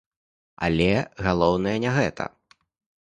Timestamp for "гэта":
1.99-2.31